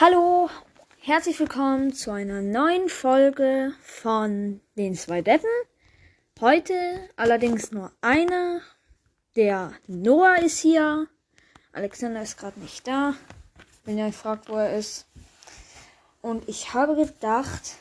[0.00, 0.48] Hallo,
[1.00, 5.50] herzlich willkommen zu einer neuen Folge von den zwei Deppen.
[6.38, 8.60] Heute allerdings nur einer.
[9.34, 11.08] Der Noah ist hier.
[11.72, 13.14] Alexander ist gerade nicht da.
[13.84, 15.08] Wenn ihr euch fragt, wo er ist.
[16.22, 17.74] Und ich habe gedacht.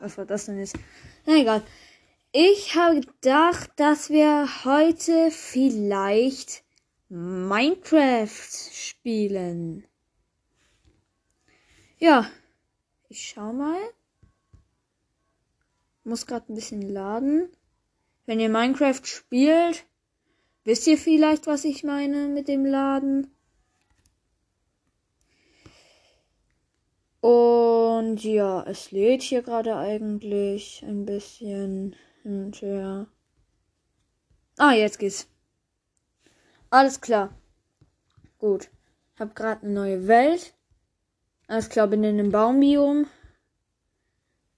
[0.00, 0.76] Was war das denn jetzt?
[1.24, 1.62] Na egal.
[2.32, 6.62] Ich habe gedacht, dass wir heute vielleicht
[7.08, 9.84] Minecraft spielen.
[11.98, 12.30] Ja,
[13.08, 13.80] ich schau mal.
[16.04, 17.48] Muss gerade ein bisschen laden.
[18.26, 19.84] Wenn ihr Minecraft spielt,
[20.62, 23.34] wisst ihr vielleicht, was ich meine mit dem Laden.
[27.20, 31.96] Und ja, es lädt hier gerade eigentlich ein bisschen.
[32.24, 33.06] Und ja.
[34.58, 35.26] Ah, jetzt geht's.
[36.68, 37.34] Alles klar.
[38.38, 38.70] Gut.
[39.18, 40.54] Hab gerade eine neue Welt.
[41.46, 43.06] Alles klar, bin in einem Baumbiom.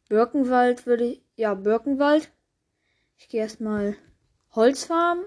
[0.09, 1.23] Birkenwald würde ich.
[1.37, 2.31] Ja, Birkenwald.
[3.17, 3.97] Ich gehe erstmal
[4.55, 5.25] Holzfarmen.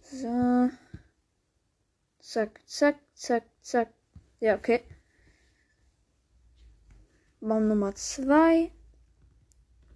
[0.00, 0.70] So.
[2.18, 3.92] Zack, zack, zack, zack.
[4.40, 4.82] Ja, okay.
[7.42, 8.70] Baum Nummer zwei.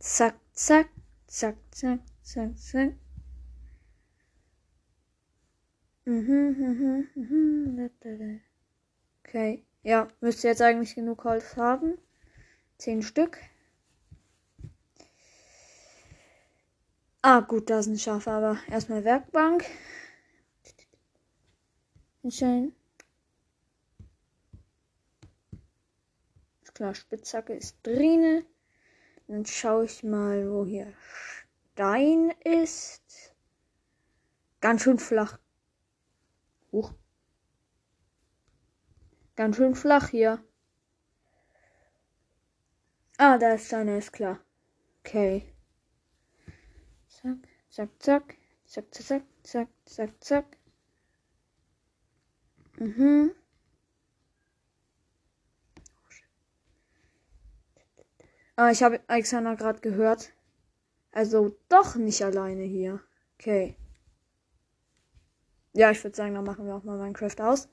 [0.00, 0.88] Zack, zack,
[1.28, 2.92] zack, zack, zack, zack.
[6.06, 7.90] Mhm, mhm, mhm.
[9.24, 9.64] Okay.
[9.84, 11.98] Ja, müsste jetzt eigentlich genug Holz haben.
[12.78, 13.38] Zehn Stück.
[17.22, 19.64] Ah, gut, da sind Schafe, aber erstmal Werkbank.
[22.28, 22.72] Schön.
[26.76, 28.44] Klar, Spitzhacke ist drin.
[29.26, 30.92] Dann schaue ich mal, wo hier
[31.72, 33.34] Stein ist.
[34.60, 35.38] Ganz schön flach.
[36.72, 36.92] Huch.
[39.34, 40.44] Ganz schön flach hier.
[43.18, 44.38] Ah, da ist Stein, ist klar.
[45.00, 45.52] Okay.
[47.08, 47.38] Zack,
[47.70, 48.36] zack, zack.
[48.66, 50.56] Zack, zack, zack, zack, zack.
[52.78, 53.32] Mhm.
[58.56, 60.32] Ah, ich habe Alexander gerade gehört.
[61.12, 63.00] Also doch nicht alleine hier.
[63.38, 63.76] Okay.
[65.74, 67.68] Ja, ich würde sagen, dann machen wir auch mal Minecraft aus.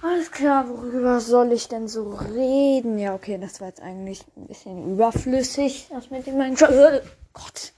[0.00, 2.98] Alles klar, worüber soll ich denn so reden?
[2.98, 6.70] Ja, okay, das war jetzt eigentlich ein bisschen überflüssig, das mit dem Minecraft.
[6.70, 7.72] Äh, Gott.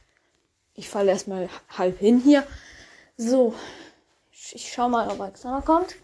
[0.74, 2.44] Ich falle erstmal halb hin hier.
[3.16, 3.54] So.
[4.30, 5.96] Ich schau mal, ob Alexander kommt.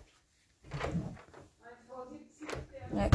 [2.93, 3.11] Nee.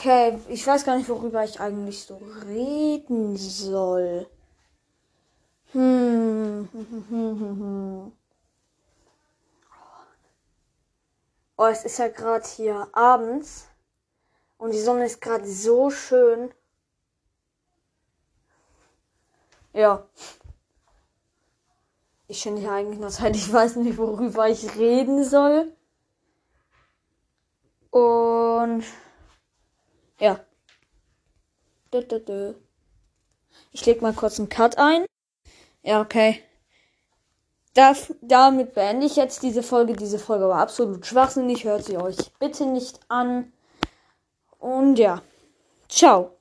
[0.00, 2.16] Okay, ich weiß gar nicht, worüber ich eigentlich so
[2.46, 4.26] reden soll.
[5.72, 6.66] Hm.
[11.58, 13.66] Oh, es ist ja gerade hier abends.
[14.56, 16.50] Und die Sonne ist gerade so schön.
[19.74, 20.06] Ja.
[22.26, 23.36] Ich finde hier eigentlich nur Zeit.
[23.36, 25.70] Ich weiß nicht, worüber ich reden soll.
[27.90, 28.82] Und
[30.20, 30.40] ja.
[33.72, 35.04] Ich leg mal kurz einen Cut ein.
[35.82, 36.42] Ja, okay.
[37.74, 39.94] Das, damit beende ich jetzt diese Folge.
[39.94, 41.64] Diese Folge war absolut schwachsinnig.
[41.64, 43.52] Hört sie euch bitte nicht an.
[44.58, 45.22] Und ja.
[45.88, 46.36] Ciao.